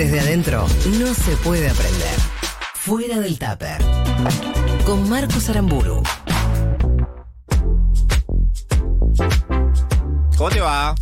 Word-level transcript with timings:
Desde 0.00 0.18
adentro 0.18 0.66
no 0.98 1.12
se 1.12 1.36
puede 1.44 1.68
aprender. 1.68 2.18
Fuera 2.72 3.20
del 3.20 3.38
tupper. 3.38 3.76
Con 4.86 5.06
Marcos 5.10 5.50
Aramburu. 5.50 6.02
¿Cómo 10.38 10.48
te 10.48 10.60
va? 10.62 10.94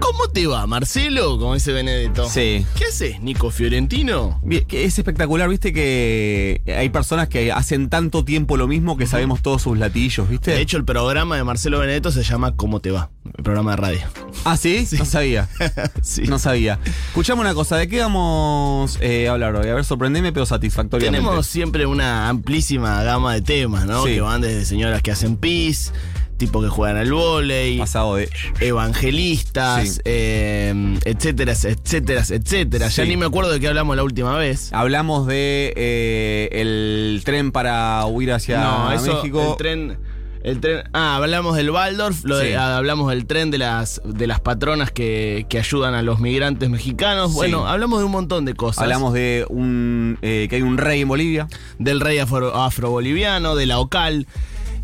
¿Cómo 0.00 0.28
te 0.28 0.46
va, 0.46 0.66
Marcelo? 0.66 1.38
Como 1.38 1.54
dice 1.54 1.72
Benedetto. 1.72 2.28
Sí. 2.28 2.66
¿Qué 2.76 2.86
haces, 2.86 3.20
Nico 3.20 3.50
Fiorentino? 3.50 4.40
Bien, 4.42 4.64
que 4.64 4.84
Es 4.84 4.98
espectacular, 4.98 5.48
viste 5.48 5.72
que 5.72 6.62
hay 6.66 6.88
personas 6.88 7.28
que 7.28 7.52
hacen 7.52 7.88
tanto 7.88 8.24
tiempo 8.24 8.56
lo 8.56 8.66
mismo 8.66 8.96
que 8.96 9.06
sabemos 9.06 9.42
todos 9.42 9.62
sus 9.62 9.78
latillos, 9.78 10.28
¿viste? 10.28 10.52
De 10.52 10.60
hecho, 10.60 10.76
el 10.76 10.84
programa 10.84 11.36
de 11.36 11.44
Marcelo 11.44 11.78
Benedetto 11.78 12.10
se 12.10 12.22
llama 12.22 12.56
¿Cómo 12.56 12.80
te 12.80 12.90
va? 12.90 13.10
El 13.36 13.44
programa 13.44 13.72
de 13.72 13.76
radio. 13.76 14.00
¿Ah, 14.44 14.56
sí? 14.56 14.86
No 14.98 15.04
sabía. 15.04 15.48
sí. 16.02 16.22
No 16.22 16.38
sabía. 16.38 16.78
Escuchame 17.08 17.40
una 17.40 17.54
cosa, 17.54 17.76
¿de 17.76 17.88
qué 17.88 18.00
vamos 18.00 18.98
eh, 19.00 19.28
a 19.28 19.32
hablar 19.32 19.56
hoy? 19.56 19.68
A 19.68 19.74
ver, 19.74 19.84
sorprendeme, 19.84 20.32
pero 20.32 20.44
satisfactoriamente. 20.44 21.18
Tenemos 21.18 21.46
siempre 21.46 21.86
una 21.86 22.28
amplísima 22.28 23.02
gama 23.02 23.34
de 23.34 23.42
temas, 23.42 23.86
¿no? 23.86 24.04
Sí. 24.04 24.14
Que 24.14 24.20
van 24.20 24.40
desde 24.40 24.64
señoras 24.64 25.02
que 25.02 25.12
hacen 25.12 25.36
pis, 25.36 25.92
tipo 26.36 26.60
que 26.62 26.68
juegan 26.68 26.96
al 26.96 27.12
vóley, 27.12 27.78
pasado 27.78 28.16
de. 28.16 28.28
evangelistas, 28.60 29.88
Sí. 29.94 30.00
eh, 30.04 30.98
etcétera, 31.04 31.52
etcétera, 31.52 32.22
etcétera. 32.28 32.88
Ya 32.88 33.02
Sí. 33.04 33.08
ni 33.08 33.16
me 33.16 33.26
acuerdo 33.26 33.50
de 33.52 33.60
qué 33.60 33.68
hablamos 33.68 33.96
la 33.96 34.02
última 34.04 34.36
vez. 34.36 34.72
Hablamos 34.72 35.26
de 35.26 35.72
eh, 35.76 36.48
el 36.52 37.22
tren 37.24 37.52
para 37.52 38.04
huir 38.06 38.32
hacia 38.32 38.60
no, 38.60 38.92
eso, 38.92 39.14
México. 39.16 39.50
el 39.52 39.56
tren... 39.56 39.98
El 40.44 40.60
tren, 40.60 40.82
ah, 40.92 41.16
hablamos 41.16 41.56
del 41.56 41.70
Waldorf, 41.70 42.22
lo 42.24 42.36
de- 42.36 42.48
Sí. 42.48 42.52
ah, 42.52 42.76
hablamos 42.76 43.08
del 43.08 43.24
tren 43.24 43.50
de 43.50 43.56
las, 43.56 44.02
de 44.04 44.26
las 44.26 44.40
patronas 44.40 44.90
que, 44.90 45.46
que 45.48 45.58
ayudan 45.58 45.94
a 45.94 46.02
los 46.02 46.20
migrantes 46.20 46.68
mexicanos. 46.68 47.30
Sí. 47.30 47.36
Bueno, 47.36 47.66
hablamos 47.66 48.00
de 48.00 48.04
un 48.04 48.12
montón 48.12 48.44
de 48.44 48.52
cosas. 48.52 48.82
Hablamos 48.82 49.14
de 49.14 49.46
un 49.48 50.18
eh, 50.20 50.46
que 50.50 50.56
hay 50.56 50.60
un 50.62 50.76
rey 50.76 51.00
en 51.00 51.08
Bolivia. 51.08 51.48
del 51.78 51.98
rey 51.98 52.18
afro- 52.18 52.52
afroboliviano, 52.54 53.56
de 53.56 53.64
la 53.64 53.78
OCAL. 53.78 54.26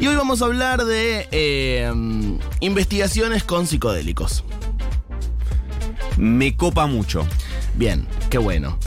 Y 0.01 0.07
hoy 0.07 0.17
vamos 0.17 0.41
a 0.41 0.47
hablar 0.47 0.87
de 0.87 1.29
eh, 1.31 1.93
investigaciones 2.61 3.45
con 3.45 3.67
psicodélicos. 3.67 4.45
Me 6.17 6.57
copa 6.57 6.87
mucho. 6.87 7.27
Bien, 7.75 8.07
qué 8.31 8.39
bueno. 8.39 8.79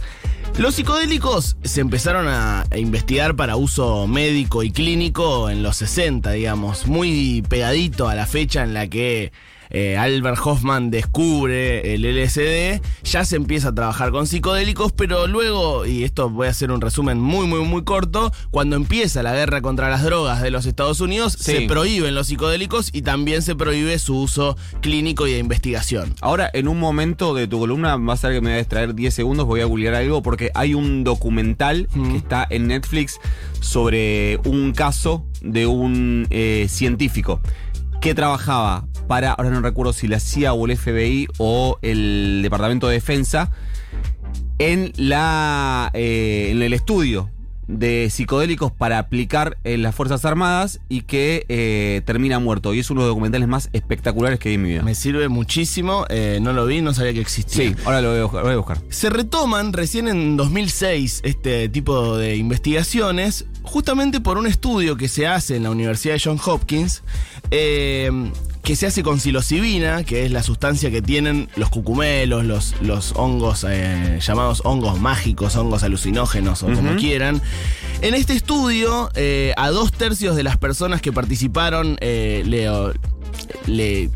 Los 0.58 0.74
psicodélicos 0.74 1.56
se 1.64 1.82
empezaron 1.82 2.28
a 2.28 2.66
a 2.74 2.78
investigar 2.80 3.36
para 3.36 3.56
uso 3.56 4.08
médico 4.08 4.64
y 4.64 4.72
clínico 4.72 5.50
en 5.50 5.62
los 5.62 5.78
60, 5.78 6.32
digamos, 6.32 6.88
muy 6.88 7.44
pegadito 7.48 8.10
a 8.10 8.16
la 8.16 8.26
fecha 8.26 8.64
en 8.64 8.74
la 8.74 8.88
que 8.88 9.32
eh, 9.70 9.98
Albert 9.98 10.40
Hoffman 10.44 10.92
descubre 10.92 11.94
el 11.94 12.04
LSD, 12.06 12.82
ya 13.04 13.26
se 13.26 13.36
empieza 13.36 13.70
a 13.70 13.76
trabajar 13.76 14.12
con 14.12 14.28
psicodélicos, 14.28 14.92
pero 14.92 15.28
luego, 15.28 15.86
y 15.86 16.04
esto 16.04 16.30
voy 16.30 16.48
a 16.48 16.50
hacer 16.52 16.72
un 16.72 16.82
resumen 16.82 17.20
muy, 17.20 17.48
muy, 17.48 17.62
muy 17.66 17.84
corto, 17.84 18.32
cuando 18.52 18.76
empieza 18.76 19.24
la 19.24 19.34
guerra 19.34 19.62
contra 19.62 19.90
las 19.90 20.04
drogas 20.04 20.42
de 20.42 20.52
los 20.52 20.66
Estados 20.66 21.00
Unidos, 21.02 21.34
Sí. 21.40 21.52
se 21.54 21.62
prohíben 21.62 22.16
los 22.16 22.28
psicodélicos 22.28 22.90
y 22.94 23.02
también 23.02 23.42
se 23.42 23.56
prohíbe 23.56 23.98
su 24.00 24.18
uso 24.20 24.58
clínico 24.82 25.28
y 25.28 25.34
de 25.34 25.40
investigación. 25.40 26.14
Ahora, 26.22 26.50
en 26.54 26.68
un 26.68 26.80
momento 26.80 27.34
de 27.34 27.48
tu 27.48 27.60
columna, 27.60 27.96
vas 27.98 28.24
a 28.24 28.28
ver 28.30 28.38
que 28.38 28.42
me 28.42 28.50
voy 28.50 28.56
a 28.56 28.60
distraer 28.60 28.96
10 28.96 29.14
segundos, 29.14 29.46
voy 29.46 29.62
a 29.62 29.66
googlear 29.66 29.96
algo, 29.96 30.22
porque 30.22 30.52
hay 30.54 30.74
un 30.74 31.04
documental 31.04 31.88
Mm. 31.94 32.12
que 32.12 32.18
está 32.18 32.48
en 32.50 32.68
Netflix 32.68 33.20
sobre 33.60 34.40
un 34.46 34.74
caso 34.74 35.26
de 35.42 35.66
un 35.68 36.28
eh, 36.30 36.68
científico 36.70 37.40
que 38.02 38.14
trabajaba 38.14 38.86
para, 39.08 39.32
ahora 39.32 39.50
no 39.50 39.62
recuerdo 39.62 39.94
si 39.94 40.08
la 40.08 40.20
CIA 40.20 40.54
o 40.54 40.66
el 40.66 40.78
FBI 40.78 41.28
o 41.38 41.78
el 41.82 42.42
Departamento 42.44 42.88
de 42.88 42.96
Defensa, 42.96 43.52
en, 44.60 44.94
la, 44.96 45.90
eh, 45.94 46.50
en 46.52 46.62
el 46.62 46.74
estudio 46.74 47.30
de 47.68 48.10
psicodélicos 48.10 48.72
para 48.72 49.00
aplicar 49.00 49.58
en 49.64 49.84
las 49.84 49.96
Fuerzas 49.96 50.26
Armadas 50.26 50.80
y 50.90 51.02
que 51.02 51.46
eh, 51.50 52.02
termina 52.06 52.40
muerto. 52.40 52.74
Y 52.74 52.80
es 52.80 52.90
uno 52.90 53.02
de 53.02 53.08
los 53.08 53.12
documentales 53.12 53.48
más 53.48 53.70
espectaculares 53.74 54.40
que 54.40 54.50
vi 54.50 54.56
en 54.56 54.62
mi 54.62 54.70
vida. 54.70 54.84
Me 54.84 54.96
sirve 54.96 55.30
muchísimo, 55.30 56.06
eh, 56.10 56.40
no 56.42 56.54
lo 56.54 56.66
vi, 56.66 56.82
no 56.82 56.94
sabía 56.94 57.14
que 57.14 57.22
existía. 57.22 57.70
Sí, 57.70 57.76
ahora 57.86 58.02
lo 58.02 58.12
voy 58.12 58.20
a 58.20 58.24
buscar. 58.24 58.42
lo 58.42 58.46
voy 58.46 58.54
a 58.54 58.58
buscar. 58.58 58.82
Se 58.90 59.10
retoman 59.10 59.74
recién 59.74 60.08
en 60.08 60.38
2006 60.38 61.22
este 61.24 61.70
tipo 61.70 62.18
de 62.18 62.36
investigaciones, 62.36 63.46
justamente 63.62 64.20
por 64.20 64.38
un 64.38 64.48
estudio 64.48 64.98
que 64.98 65.08
se 65.08 65.28
hace 65.28 65.56
en 65.56 65.64
la 65.64 65.72
Universidad 65.72 66.16
de 66.16 66.22
Johns 66.24 66.48
Hopkins, 66.48 67.04
eh, 67.52 68.10
que 68.64 68.78
se 68.78 68.88
hace 68.88 69.04
con 69.04 69.20
psilocibina, 69.20 70.06
que 70.06 70.26
es 70.26 70.32
la 70.32 70.42
sustancia 70.42 70.90
que 70.90 71.02
tienen 71.02 71.50
los 71.58 71.70
cucumelos, 71.70 72.46
los, 72.46 72.76
los 72.82 73.12
hongos 73.18 73.66
eh, 73.70 74.20
llamados 74.22 74.62
hongos 74.64 75.02
mágicos, 75.02 75.58
hongos 75.58 75.84
alucinógenos 75.84 76.64
o 76.64 76.68
como 76.68 76.96
quieran. 76.96 77.42
En 78.02 78.14
este 78.14 78.34
estudio, 78.34 79.10
eh, 79.16 79.54
a 79.58 79.70
dos 79.70 79.92
tercios 79.92 80.38
de 80.38 80.44
las 80.44 80.58
personas 80.58 81.02
que 81.02 81.12
participaron 81.12 81.98
eh, 82.00 82.44
le, 82.46 82.70
le 83.68 84.10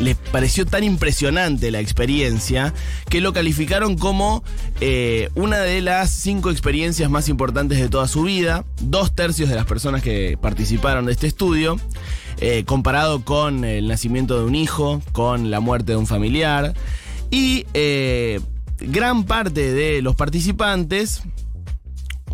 les 0.00 0.16
pareció 0.16 0.66
tan 0.66 0.84
impresionante 0.84 1.70
la 1.70 1.80
experiencia 1.80 2.74
que 3.08 3.20
lo 3.20 3.32
calificaron 3.32 3.96
como 3.96 4.42
eh, 4.80 5.30
una 5.34 5.58
de 5.58 5.80
las 5.80 6.10
cinco 6.10 6.50
experiencias 6.50 7.10
más 7.10 7.28
importantes 7.28 7.78
de 7.78 7.88
toda 7.88 8.08
su 8.08 8.22
vida. 8.22 8.64
Dos 8.80 9.14
tercios 9.14 9.48
de 9.48 9.54
las 9.54 9.66
personas 9.66 10.02
que 10.02 10.38
participaron 10.40 11.06
de 11.06 11.12
este 11.12 11.26
estudio, 11.26 11.78
eh, 12.40 12.64
comparado 12.64 13.24
con 13.24 13.64
el 13.64 13.88
nacimiento 13.88 14.38
de 14.38 14.44
un 14.44 14.54
hijo, 14.54 15.02
con 15.12 15.50
la 15.50 15.60
muerte 15.60 15.92
de 15.92 15.96
un 15.96 16.06
familiar. 16.06 16.74
Y 17.30 17.66
eh, 17.74 18.40
gran 18.78 19.24
parte 19.24 19.72
de 19.72 20.02
los 20.02 20.16
participantes 20.16 21.22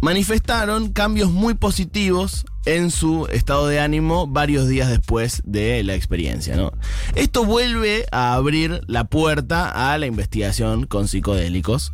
manifestaron 0.03 0.93
cambios 0.93 1.31
muy 1.31 1.55
positivos 1.55 2.45
en 2.65 2.91
su 2.91 3.27
estado 3.29 3.69
de 3.69 3.81
ánimo 3.81 4.27
varios 4.27 4.69
días 4.69 4.91
después 4.91 5.43
de 5.45 5.83
la 5.85 5.95
experiencia. 5.95 6.57
¿no? 6.57 6.73
Esto 7.15 7.45
vuelve 7.45 8.07
a 8.11 8.35
abrir 8.35 8.83
la 8.89 9.05
puerta 9.05 9.93
a 9.93 9.97
la 9.99 10.07
investigación 10.07 10.87
con 10.87 11.07
psicodélicos. 11.07 11.93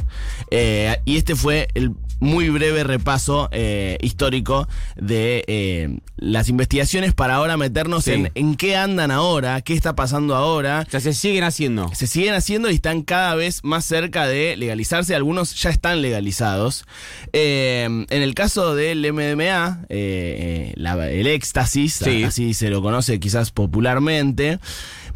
Eh, 0.51 0.97
y 1.05 1.19
este 1.19 1.37
fue 1.37 1.69
el 1.75 1.93
muy 2.21 2.49
breve 2.49 2.84
repaso 2.84 3.49
eh, 3.53 3.97
histórico 4.01 4.69
de 4.97 5.45
eh, 5.47 5.99
las 6.17 6.49
investigaciones 6.49 7.15
para 7.15 7.37
ahora 7.37 7.56
meternos 7.56 8.05
Sí. 8.05 8.12
en, 8.12 8.31
en 8.34 8.56
qué 8.56 8.77
andan 8.77 9.11
ahora, 9.11 9.61
qué 9.61 9.75
está 9.75 9.95
pasando 9.95 10.34
ahora 10.34 10.84
O 10.87 10.91
sea, 10.91 11.01
se 11.01 11.12
siguen 11.15 11.45
haciendo. 11.45 11.91
se 11.95 12.06
siguen 12.06 12.34
haciendo 12.34 12.71
y 12.71 12.75
están 12.75 13.03
cada 13.03 13.34
vez 13.34 13.62
más 13.65 13.84
cerca 13.84 14.27
de 14.27 14.56
legalizarse. 14.56 15.15
Algunos 15.15 15.55
ya 15.55 15.71
están 15.71 16.03
legalizados. 16.03 16.84
Eh, 17.33 17.84
en 17.84 18.23
el 18.23 18.35
caso 18.35 18.75
del 18.75 19.05
MDMA, 19.12 19.87
la- 19.89 21.11
el 21.11 21.27
éxtasis, 21.27 21.95
Sí. 22.05 22.25
así 22.25 22.55
se 22.55 22.71
lo 22.71 22.83
conoce 22.83 23.21
quizás 23.21 23.50
popularmente. 23.50 24.59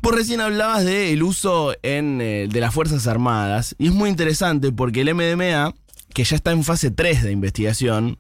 Vos 0.03 0.15
recién 0.15 0.41
hablabas 0.41 0.85
del 0.85 1.23
uso 1.23 1.75
en, 1.83 2.19
de 2.19 2.61
las 2.61 2.75
Fuerzas 2.75 3.07
Armadas 3.07 3.77
y 3.79 3.87
es 3.87 3.93
muy 3.93 4.11
interesante 4.11 4.73
porque 4.73 5.03
el 5.03 5.15
MDMA, 5.15 5.75
que 6.13 6.25
ya 6.25 6.37
está 6.37 6.51
en 6.53 6.65
fase 6.65 6.91
3 6.91 7.23
de 7.23 7.33
investigación 7.33 8.19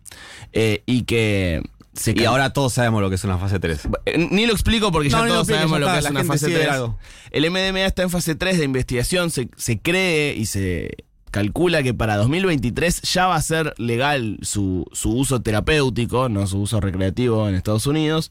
eh, 0.52 0.82
y 0.86 1.02
que 1.02 1.62
Y 2.06 2.24
ahora 2.24 2.52
todos 2.52 2.72
sabemos 2.72 3.02
lo 3.02 3.08
que 3.10 3.16
es 3.16 3.24
una 3.24 3.38
fase 3.38 3.58
3. 3.58 3.80
eh, 4.06 4.28
Ni 4.30 4.46
lo 4.46 4.52
explico 4.52 4.90
porque 4.92 5.08
No, 5.10 5.18
ya 5.18 5.24
lo 5.26 5.32
todos 5.34 5.46
sabemos 5.48 5.72
ya 5.72 5.86
lo 5.86 5.92
que 5.92 5.98
es 5.98 6.10
una 6.10 6.24
fase 6.24 6.46
sigue 6.46 6.58
3. 6.58 6.68
algo. 6.70 6.98
El 7.30 7.50
MDMA 7.50 7.84
está 7.84 8.02
en 8.02 8.10
fase 8.10 8.34
3 8.34 8.58
de 8.58 8.64
investigación. 8.64 9.30
Se, 9.30 9.48
se 9.56 9.78
cree 9.80 10.34
y 10.34 10.46
se 10.46 10.90
calcula 11.30 11.82
que 11.82 11.94
para 11.94 12.16
2023 12.18 13.02
ya 13.02 13.26
va 13.26 13.36
a 13.36 13.42
ser 13.42 13.72
legal 13.78 14.38
su, 14.42 14.84
su 14.92 15.12
uso 15.16 15.40
terapéutico, 15.40 16.28
no 16.28 16.46
su 16.46 16.60
uso 16.60 16.80
recreativo 16.80 17.48
en 17.48 17.54
Estados 17.54 17.86
Unidos. 17.86 18.30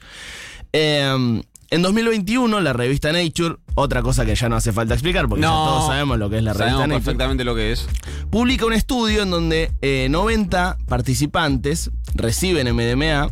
Eh, 0.73 1.41
en 1.71 1.81
2021, 1.81 2.59
la 2.59 2.73
revista 2.73 3.13
Nature, 3.13 3.55
otra 3.75 4.01
cosa 4.01 4.25
que 4.25 4.35
ya 4.35 4.49
no 4.49 4.57
hace 4.57 4.73
falta 4.73 4.93
explicar 4.93 5.29
porque 5.29 5.43
ya 5.43 5.47
todos 5.47 5.87
sabemos 5.87 6.19
lo 6.19 6.29
que 6.29 6.37
es 6.37 6.43
la 6.43 6.51
revista 6.53 6.79
Nature 6.85 6.95
perfectamente 6.95 7.43
lo 7.45 7.55
que 7.55 7.71
es. 7.71 7.87
Publica 8.31 8.65
un 8.65 8.73
estudio 8.73 9.21
en 9.23 9.29
donde 9.29 9.71
eh, 9.81 10.07
90 10.09 10.77
participantes 10.87 11.91
reciben 12.15 12.73
MDMA 12.73 13.29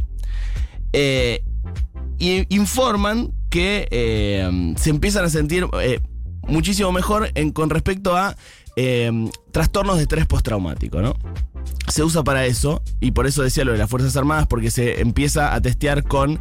eh, 0.94 1.44
y 2.18 2.54
informan 2.56 3.32
que 3.50 3.88
eh, 3.92 4.74
se 4.78 4.90
empiezan 4.90 5.26
a 5.26 5.30
sentir 5.30 5.66
eh, 5.82 6.00
muchísimo 6.48 6.92
mejor 6.92 7.32
en- 7.36 7.52
con 7.52 7.70
respecto 7.70 8.16
a 8.16 8.36
eh, 8.76 9.12
trastornos 9.52 9.98
de 9.98 10.04
estrés 10.04 10.26
postraumático, 10.26 11.02
¿no? 11.02 11.16
Se 11.88 12.04
usa 12.04 12.24
para 12.24 12.46
eso, 12.46 12.84
y 13.00 13.12
por 13.12 13.26
eso 13.26 13.42
decía 13.42 13.66
lo 13.66 13.72
de 13.72 13.78
las 13.80 13.90
Fuerzas 13.90 14.16
Armadas, 14.16 14.48
porque 14.48 14.70
se 14.72 15.02
empieza 15.02 15.54
a 15.56 15.62
testear 15.62 16.04
con 16.04 16.40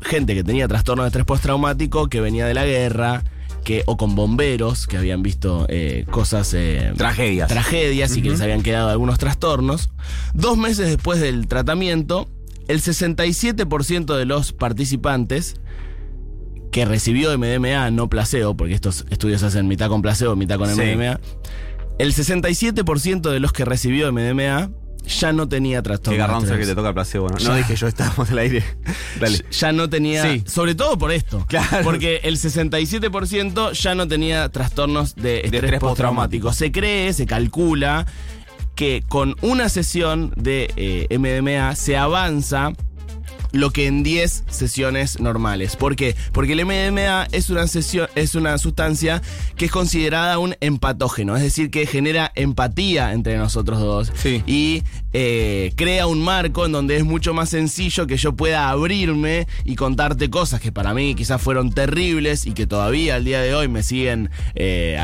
gente 0.00 0.34
que 0.34 0.42
tenía 0.42 0.66
trastorno 0.66 1.02
de 1.02 1.08
estrés 1.08 1.26
postraumático, 1.26 2.08
que 2.08 2.20
venía 2.20 2.46
de 2.46 2.54
la 2.54 2.64
guerra, 2.64 3.22
que, 3.64 3.82
o 3.86 3.96
con 3.96 4.14
bomberos 4.14 4.86
que 4.86 4.96
habían 4.96 5.22
visto 5.22 5.66
eh, 5.68 6.04
cosas. 6.10 6.52
eh, 6.54 6.92
Tragedias. 6.96 7.48
tragedias 7.48 8.16
y 8.16 8.22
que 8.22 8.30
les 8.30 8.40
habían 8.40 8.62
quedado 8.62 8.88
algunos 8.90 9.18
trastornos. 9.18 9.90
Dos 10.34 10.56
meses 10.58 10.86
después 10.88 11.20
del 11.20 11.46
tratamiento, 11.46 12.28
el 12.68 12.80
67% 12.80 14.16
de 14.16 14.24
los 14.24 14.52
participantes 14.52 15.56
que 16.70 16.84
recibió 16.86 17.36
MDMA, 17.38 17.90
no 17.90 18.08
placebo, 18.08 18.56
porque 18.56 18.74
estos 18.74 19.04
estudios 19.10 19.40
se 19.42 19.46
hacen 19.48 19.68
mitad 19.68 19.88
con 19.88 20.00
placebo, 20.02 20.36
mitad 20.36 20.58
con 20.58 20.74
Sí. 20.74 20.80
MDMA, 20.80 21.20
El 21.98 22.14
67% 22.14 23.30
de 23.30 23.40
los 23.40 23.52
que 23.52 23.64
recibió 23.66 24.10
MDMA 24.10 24.70
ya 25.06 25.32
no 25.32 25.48
tenía 25.48 25.82
trastorno. 25.82 26.12
Qué 26.12 26.18
garrón 26.18 26.42
de 26.42 26.48
ser 26.48 26.58
que 26.60 26.66
te 26.66 26.74
toca 26.74 26.88
el 26.88 26.94
placebo. 26.94 27.28
No, 27.28 27.38
Ya. 27.38 27.48
no 27.48 27.54
dije 27.56 27.76
yo, 27.76 27.86
estábamos 27.86 28.30
al 28.30 28.38
aire. 28.38 28.64
Dale. 29.20 29.44
Ya 29.50 29.72
no 29.72 29.88
tenía. 29.90 30.22
Sí. 30.22 30.44
Sobre 30.46 30.74
todo 30.74 30.98
por 30.98 31.12
esto. 31.12 31.44
Claro. 31.48 31.78
Porque 31.84 32.20
el 32.24 32.36
67% 32.38 33.72
ya 33.72 33.94
no 33.94 34.06
tenía 34.08 34.48
trastornos 34.48 35.14
de 35.14 35.40
estrés, 35.40 35.62
estrés 35.64 35.80
postraumático. 35.80 36.48
postraumático. 36.48 36.52
Se 36.52 36.72
cree, 36.72 37.12
se 37.12 37.26
calcula 37.26 38.06
que 38.74 39.04
con 39.08 39.36
una 39.42 39.68
sesión 39.68 40.32
de 40.36 40.72
eh, 40.76 41.18
MDMA 41.18 41.74
se 41.76 41.96
avanza 41.96 42.72
lo 43.52 43.70
que 43.70 43.86
en 43.86 44.02
10 44.02 44.44
sesiones 44.48 45.20
normales. 45.20 45.76
¿Por 45.76 45.96
qué? 45.96 46.16
Porque 46.32 46.52
el 46.54 46.64
MDMA 46.64 47.26
es 47.32 47.50
una, 47.50 47.66
sesión, 47.66 48.08
es 48.14 48.34
una 48.34 48.56
sustancia 48.58 49.22
que 49.56 49.66
es 49.66 49.70
considerada 49.70 50.38
un 50.38 50.56
empatógeno, 50.60 51.36
es 51.36 51.42
decir, 51.42 51.70
que 51.70 51.86
genera 51.86 52.32
empatía 52.34 53.12
entre 53.12 53.36
nosotros 53.38 53.78
dos 53.80 54.12
Sí. 54.14 54.42
y 54.46 54.82
eh, 55.12 55.72
crea 55.76 56.06
un 56.06 56.22
marco 56.22 56.64
en 56.66 56.72
donde 56.72 56.96
es 56.96 57.04
mucho 57.04 57.34
más 57.34 57.50
sencillo 57.50 58.06
que 58.06 58.16
yo 58.16 58.34
pueda 58.34 58.70
abrirme 58.70 59.46
y 59.64 59.76
contarte 59.76 60.30
cosas 60.30 60.60
que 60.60 60.72
para 60.72 60.94
mí 60.94 61.14
quizás 61.14 61.40
fueron 61.42 61.72
terribles 61.72 62.46
y 62.46 62.52
que 62.52 62.66
todavía 62.66 63.16
al 63.16 63.24
día 63.24 63.40
de 63.42 63.54
hoy 63.54 63.68
me 63.68 63.82
siguen 63.82 64.30
eh, 64.54 64.98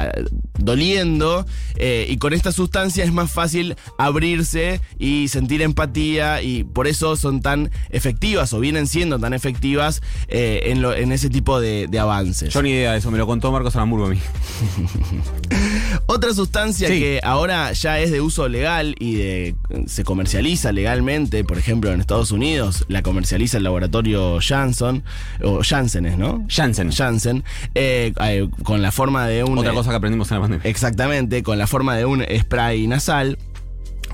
doliendo. 0.58 1.46
eh, 1.76 2.06
y 2.08 2.16
con 2.18 2.32
esta 2.32 2.52
sustancia 2.52 3.04
es 3.04 3.12
más 3.12 3.30
fácil 3.30 3.76
abrirse 3.98 4.80
y 4.98 5.28
sentir 5.28 5.62
empatía 5.62 6.42
y 6.42 6.64
por 6.64 6.86
eso 6.86 7.16
son 7.16 7.40
tan 7.42 7.70
efectivas 7.90 8.37
o 8.52 8.60
vienen 8.60 8.86
siendo 8.86 9.18
tan 9.18 9.32
efectivas 9.34 10.00
eh, 10.28 10.60
en, 10.66 10.82
lo- 10.82 10.94
en 10.94 11.12
ese 11.12 11.28
tipo 11.30 11.60
de, 11.60 11.86
de 11.88 11.98
avances. 11.98 12.52
Yo 12.54 12.62
ni 12.62 12.70
idea 12.70 12.92
de 12.92 12.98
eso, 12.98 13.10
me 13.10 13.18
lo 13.18 13.26
contó 13.26 13.50
Marcos 13.52 13.74
Aramburgo 13.76 14.06
a 14.06 14.10
mí. 14.10 14.18
Otra 16.06 16.32
sustancia 16.32 16.88
Sí. 16.88 16.98
que 17.00 17.20
ahora 17.22 17.72
ya 17.72 17.98
es 18.00 18.10
de 18.10 18.20
uso 18.20 18.48
legal 18.48 18.94
y 18.98 19.14
de- 19.16 19.54
se 19.86 20.04
comercializa 20.04 20.72
legalmente, 20.72 21.44
por 21.44 21.58
ejemplo 21.58 21.92
en 21.92 22.00
Estados 22.00 22.30
Unidos, 22.32 22.84
la 22.88 23.02
comercializa 23.02 23.58
el 23.58 23.64
laboratorio 23.64 24.38
Janssen, 24.40 25.02
o 25.42 25.60
Janssen 25.62 26.06
es, 26.06 26.16
¿no? 26.18 26.44
Janssen. 26.48 26.90
Janssen, 26.92 27.44
eh, 27.74 28.12
eh, 28.22 28.48
con 28.62 28.82
la 28.82 28.92
forma 28.92 29.26
de 29.26 29.44
un... 29.44 29.58
Otra 29.58 29.72
cosa 29.72 29.90
que 29.90 29.96
aprendimos 29.96 30.30
en 30.30 30.36
la 30.36 30.40
pandemia. 30.42 30.68
Exactamente, 30.70 31.42
con 31.42 31.58
la 31.58 31.66
forma 31.66 31.96
de 31.96 32.04
un 32.04 32.24
spray 32.38 32.86
nasal. 32.86 33.38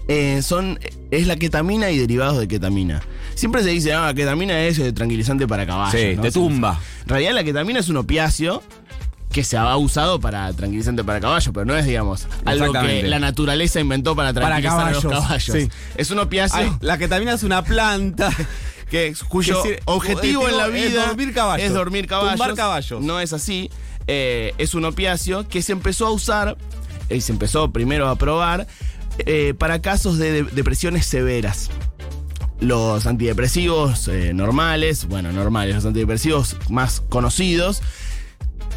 Eh, 0.09 0.43
son, 0.43 0.79
es 1.11 1.27
la 1.27 1.37
ketamina 1.37 1.91
y 1.91 1.99
derivados 1.99 2.39
de 2.39 2.49
ketamina. 2.49 3.03
Siempre 3.35 3.63
se 3.63 3.71
dice, 3.71 3.95
ah, 3.95 4.13
ketamina 4.15 4.65
es 4.65 4.79
eh, 4.79 4.93
tranquilizante 4.93 5.47
para 5.47 5.67
caballos. 5.67 6.01
Sí, 6.01 6.17
¿no? 6.17 6.23
te 6.23 6.31
tumba. 6.31 6.81
En 7.03 7.09
realidad 7.09 7.33
la 7.33 7.45
ketamina 7.45 7.81
es 7.81 7.89
un 7.89 7.97
opiáceo 7.97 8.63
que 9.33 9.43
se 9.43 9.57
ha 9.57 9.77
usado 9.77 10.21
para 10.21 10.53
tranquilizante 10.53 11.03
para 11.03 11.19
caballos, 11.21 11.51
pero 11.53 11.67
no 11.67 11.77
es, 11.77 11.85
digamos, 11.87 12.29
algo 12.45 12.73
que 12.73 13.03
la 13.03 13.19
naturaleza 13.19 13.81
inventó 13.81 14.15
para 14.15 14.33
Para 14.33 14.61
tranquilizar 14.61 14.89
a 14.89 14.91
los 14.93 15.03
caballos, 15.03 15.47
caballos. 15.47 15.65
sí. 15.65 15.69
Es 15.97 16.11
un 16.13 16.21
opiáceo 16.21 16.61
Ay, 16.61 16.71
la 16.81 16.99
ketamina 16.99 17.33
es 17.33 17.43
una 17.43 17.65
planta. 17.65 18.31
que, 18.91 19.13
cuyo 19.29 19.61
que 19.63 19.81
objetivo 19.87 20.49
en 20.49 20.57
la 20.57 20.69
es 20.69 20.73
vida 20.73 21.07
dormir 21.07 21.35
caballos. 21.35 21.67
es 21.67 21.73
dormir 21.73 22.07
caballos. 22.07 22.33
Tumbar 22.33 22.55
caballos. 22.55 23.03
No 23.03 23.19
es 23.19 23.33
así. 23.33 23.71
Eh, 24.07 24.53
es 24.59 24.75
un 24.75 24.85
opiáceo 24.85 25.49
que 25.49 25.63
se 25.63 25.73
empezó 25.73 26.07
a 26.07 26.11
usar, 26.11 26.57
y 27.11 27.21
se 27.21 27.33
empezó 27.33 27.73
primero 27.73 28.09
a 28.09 28.17
probar, 28.17 28.69
eh, 29.19 29.55
para 29.57 29.81
casos 29.83 30.19
de, 30.19 30.33
de- 30.33 30.51
depresiones 30.51 31.07
severas. 31.07 31.71
Los 32.61 33.07
antidepresivos 33.07 34.09
eh, 34.09 34.33
normales, 34.33 35.07
bueno, 35.07 35.33
normales, 35.33 35.75
los 35.77 35.85
antidepresivos 35.87 36.57
más 36.71 37.01
conocidos, 37.09 37.83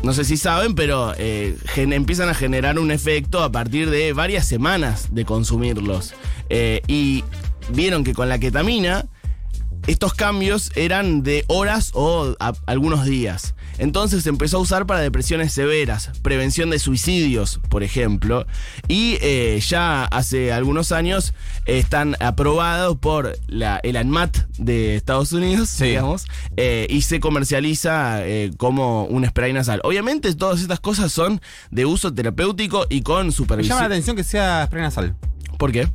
no 0.03 0.13
sé 0.13 0.25
si 0.25 0.37
saben, 0.37 0.75
pero 0.75 1.13
eh, 1.17 1.57
empiezan 1.75 2.29
a 2.29 2.33
generar 2.33 2.77
un 2.79 2.91
efecto 2.91 3.43
a 3.43 3.51
partir 3.51 3.89
de 3.89 4.13
varias 4.13 4.47
semanas 4.47 5.07
de 5.11 5.25
consumirlos. 5.25 6.13
Y 6.87 7.23
vieron 7.73 8.03
que 8.03 8.13
con 8.13 8.29
la 8.29 8.39
ketamina 8.39 9.05
estos 9.87 10.13
cambios 10.13 10.71
eran 10.75 11.23
de 11.23 11.45
horas 11.47 11.91
o 11.93 12.35
algunos 12.65 13.05
días. 13.05 13.55
Entonces 13.77 14.23
se 14.23 14.29
empezó 14.29 14.57
a 14.57 14.59
usar 14.61 14.85
para 14.85 14.99
depresiones 15.01 15.53
severas, 15.53 16.11
prevención 16.21 16.69
de 16.69 16.79
suicidios, 16.79 17.59
por 17.69 17.83
ejemplo. 17.83 18.45
Y 18.87 19.17
eh, 19.21 19.59
ya 19.65 20.05
hace 20.05 20.51
algunos 20.51 20.91
años 20.91 21.33
eh, 21.65 21.77
están 21.77 22.15
aprobados 22.19 22.97
por 22.97 23.37
la, 23.47 23.79
el 23.83 23.95
ANMAT 23.97 24.37
de 24.57 24.95
Estados 24.95 25.31
Unidos, 25.31 25.69
Sí. 25.69 25.85
digamos, 25.85 26.25
eh, 26.57 26.87
y 26.89 27.01
se 27.03 27.19
comercializa 27.19 28.25
eh, 28.25 28.51
como 28.57 29.05
un 29.05 29.25
spray 29.25 29.53
nasal. 29.53 29.79
Obviamente 29.83 30.33
todas 30.35 30.61
estas 30.61 30.79
cosas 30.79 31.11
son 31.11 31.41
de 31.71 31.85
uso 31.85 32.13
terapéutico 32.13 32.85
y 32.89 33.01
con 33.01 33.27
Me 33.27 33.31
supervisión. 33.31 33.77
llama 33.77 33.87
la 33.89 33.93
atención 33.95 34.15
que 34.15 34.23
sea 34.23 34.65
spray 34.65 34.81
nasal. 34.83 35.15
¿Por 35.57 35.71
qué? 35.71 35.87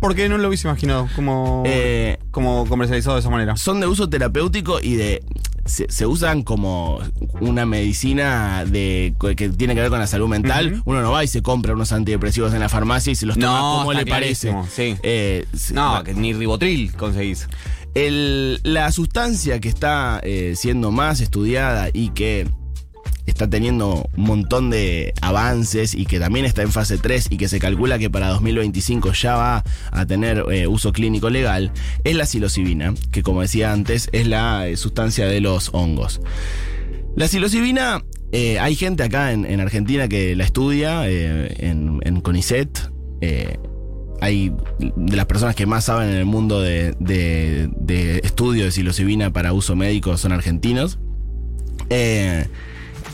Porque 0.00 0.30
no 0.30 0.38
lo 0.38 0.48
hubiese 0.48 0.66
imaginado 0.66 1.08
como, 1.14 1.62
Eh, 1.66 2.18
como 2.30 2.66
comercializado 2.66 3.16
de 3.16 3.20
esa 3.20 3.28
manera. 3.28 3.56
son 3.56 3.80
de 3.80 3.86
uso 3.86 4.08
terapéutico 4.08 4.80
y 4.80 4.94
de 4.94 5.22
se, 5.64 5.86
se 5.90 6.06
usan 6.06 6.42
como 6.42 7.00
una 7.40 7.66
medicina 7.66 8.64
de 8.64 9.14
que 9.36 9.48
tiene 9.50 9.74
que 9.74 9.80
ver 9.82 9.90
con 9.90 9.98
la 9.98 10.06
salud 10.06 10.28
mental. 10.28 10.82
Uno 10.84 11.00
no 11.02 11.12
va 11.12 11.22
y 11.24 11.28
se 11.28 11.42
compra 11.42 11.74
unos 11.74 11.92
antidepresivos 11.92 12.52
en 12.54 12.60
la 12.60 12.68
farmacia 12.68 13.10
y 13.12 13.14
se 13.16 13.26
los 13.26 13.36
toma 13.38 13.58
No, 13.60 13.78
como 13.78 13.92
está 13.92 14.04
le 14.04 14.10
parece. 14.10 14.54
sí. 14.74 14.96
Eh, 15.02 15.46
No, 15.72 16.02
que 16.04 16.14
ni 16.14 16.32
ribotril 16.32 16.92
conseguís. 16.94 17.48
el- 17.94 18.60
la 18.62 18.90
sustancia 18.92 19.60
que 19.60 19.68
está 19.68 20.20
eh, 20.22 20.54
siendo 20.56 20.90
más 20.90 21.20
estudiada 21.20 21.88
y 21.92 22.10
que 22.10 22.48
está 23.26 23.48
teniendo 23.48 24.08
un 24.16 24.24
montón 24.24 24.70
de 24.70 25.12
avances 25.20 25.94
y 25.94 26.06
que 26.06 26.18
también 26.18 26.44
está 26.46 26.62
en 26.62 26.72
fase 26.72 26.98
3 26.98 27.28
y 27.30 27.36
que 27.36 27.48
se 27.48 27.58
calcula 27.60 27.98
que 27.98 28.10
para 28.10 28.28
2025 28.28 29.12
ya 29.12 29.36
va 29.36 29.64
a 29.92 30.06
tener 30.06 30.44
eh, 30.52 30.66
uso 30.66 30.92
clínico 30.92 31.30
legal, 31.30 31.72
es 32.04 32.16
la 32.16 32.26
psilocibina, 32.26 32.94
que 33.12 33.22
como 33.22 33.42
decía 33.42 33.72
antes 33.72 34.08
es 34.12 34.26
la 34.26 34.68
eh, 34.68 34.76
sustancia 34.76 35.26
de 35.26 35.40
los 35.40 35.70
hongos. 35.72 36.20
La 37.16 37.28
psilocibina, 37.28 38.04
eh, 38.32 38.58
hay 38.58 38.74
gente 38.76 39.02
acá 39.02 39.32
en, 39.32 39.44
en 39.44 39.60
Argentina 39.60 40.08
que 40.08 40.34
la 40.36 40.44
estudia, 40.44 41.08
en, 41.08 41.98
en 42.02 42.20
CONICET. 42.20 42.90
hay 44.20 44.52
de 44.78 45.16
las 45.16 45.26
personas 45.26 45.54
que 45.56 45.66
más 45.66 45.84
saben 45.86 46.10
en 46.10 46.16
el 46.16 46.26
mundo 46.26 46.60
de, 46.60 46.94
de- 47.00 47.68
de 47.80 48.18
estudio 48.22 48.64
de 48.64 48.70
psilocibina 48.70 49.32
para 49.32 49.52
uso 49.52 49.74
médico 49.76 50.16
son 50.18 50.32
argentinos. 50.32 50.98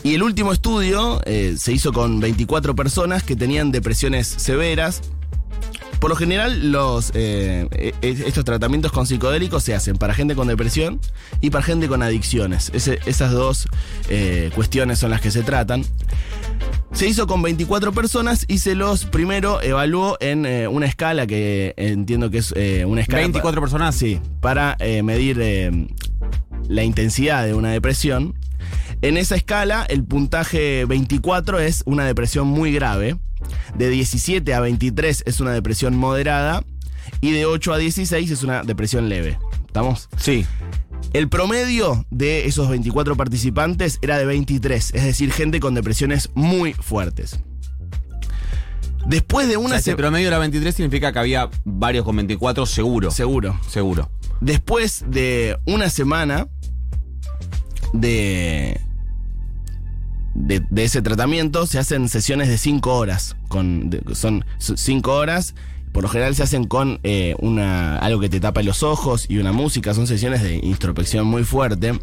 Y 0.07 0.15
el 0.15 0.23
último 0.23 0.53
estudio 0.53 1.21
eh, 1.25 1.55
se 1.57 1.73
hizo 1.73 1.91
con 1.91 2.19
24 2.19 2.75
personas 2.75 3.23
que 3.23 3.35
tenían 3.35 3.71
depresiones 3.71 4.27
severas. 4.27 5.01
Por 5.99 6.11
lo 6.11 6.15
general, 6.15 6.71
los, 6.71 7.11
eh, 7.15 7.67
eh, 7.71 7.93
estos 8.01 8.45
tratamientos 8.45 8.91
con 8.91 9.07
psicodélicos 9.07 9.63
se 9.63 9.73
hacen 9.73 9.97
para 9.97 10.13
gente 10.13 10.35
con 10.35 10.47
depresión 10.47 10.99
y 11.41 11.49
para 11.49 11.63
gente 11.63 11.87
con 11.87 12.03
adicciones. 12.03 12.69
Ese- 12.73 12.99
esas 13.07 13.31
dos 13.31 13.67
eh, 14.09 14.51
cuestiones 14.53 14.99
son 14.99 15.09
las 15.09 15.21
que 15.21 15.31
se 15.31 15.41
tratan. 15.41 15.83
Se 16.93 17.07
hizo 17.07 17.25
con 17.25 17.41
24 17.41 17.91
personas 17.93 18.45
y 18.47 18.59
se 18.59 18.75
los 18.75 19.05
primero 19.05 19.59
evaluó 19.61 20.17
en 20.19 20.45
eh, 20.45 20.67
una 20.67 20.85
escala 20.85 21.25
que 21.25 21.73
entiendo 21.77 22.29
que 22.29 22.37
es 22.37 22.51
una 22.85 23.01
escala. 23.01 23.23
24 23.23 23.59
personas. 23.59 23.95
Sí, 23.95 24.19
para 24.39 24.77
medir 25.03 25.87
la 26.69 26.83
intensidad 26.83 27.43
de 27.45 27.53
una 27.55 27.71
depresión. 27.71 28.35
En 29.01 29.17
esa 29.17 29.35
escala, 29.35 29.85
el 29.89 30.03
puntaje 30.03 30.85
24 30.85 31.59
es 31.59 31.83
una 31.85 32.05
depresión 32.05 32.47
muy 32.47 32.71
grave. 32.73 33.17
De 33.75 33.89
17 33.89 34.53
a 34.53 34.59
23 34.59 35.23
es 35.25 35.39
una 35.39 35.51
depresión 35.51 35.95
moderada. 35.95 36.63
Y 37.21 37.31
de 37.31 37.45
8 37.45 37.73
a 37.73 37.77
16 37.77 38.31
es 38.31 38.43
una 38.43 38.63
depresión 38.63 39.07
leve. 39.07 39.37
¿Estamos? 39.65 40.09
Sí. 40.17 40.45
El 41.13 41.29
promedio 41.29 42.05
de 42.09 42.47
esos 42.47 42.67
24 42.69 43.15
participantes 43.15 43.97
era 44.01 44.17
de 44.17 44.25
23, 44.25 44.91
es 44.93 45.03
decir, 45.03 45.31
gente 45.31 45.59
con 45.61 45.73
depresiones 45.73 46.29
muy 46.33 46.73
fuertes. 46.73 47.39
Después 49.05 49.47
de 49.47 49.55
O 49.55 49.61
una 49.61 49.69
sea, 49.69 49.77
si 49.79 49.83
se- 49.85 49.91
el 49.91 49.97
promedio 49.97 50.27
era 50.27 50.37
23 50.37 50.75
significa 50.75 51.13
que 51.13 51.19
había 51.19 51.49
varios 51.63 52.03
con 52.03 52.15
24 52.17 52.65
seguro. 52.65 53.09
Seguro. 53.11 53.57
Seguro. 53.69 54.11
Después 54.41 55.05
de 55.07 55.57
una 55.65 55.89
semana 55.89 56.47
de, 57.93 58.81
de, 60.37 60.61
de 60.69 60.83
ese 60.83 61.01
tratamiento, 61.01 61.65
se 61.67 61.79
hacen 61.79 62.07
sesiones 62.09 62.47
de 62.47 62.57
5 62.57 62.95
horas. 62.95 63.35
Con, 63.47 63.89
de- 63.89 64.01
son 64.15 64.45
5 64.59 65.11
horas. 65.13 65.55
Por 65.91 66.03
lo 66.03 66.09
general 66.09 66.35
se 66.35 66.43
hacen 66.43 66.65
con 66.65 66.99
eh, 67.03 67.35
una, 67.39 67.97
algo 67.97 68.19
que 68.19 68.29
te 68.29 68.39
tapa 68.39 68.61
los 68.61 68.83
ojos 68.83 69.25
y 69.29 69.39
una 69.39 69.51
música. 69.51 69.93
Son 69.93 70.05
sesiones 70.07 70.43
de 70.43 70.55
introspección 70.57 71.25
muy 71.25 71.43
fuerte. 71.43 71.99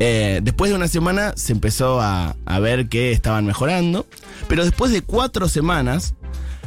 Eh, 0.00 0.40
después 0.42 0.70
de 0.70 0.76
una 0.76 0.88
semana 0.88 1.32
se 1.36 1.52
empezó 1.52 2.00
a, 2.00 2.36
a 2.46 2.58
ver 2.60 2.88
que 2.88 3.12
estaban 3.12 3.44
mejorando. 3.44 4.06
Pero 4.48 4.64
después 4.64 4.90
de 4.92 5.02
4 5.02 5.48
semanas, 5.48 6.14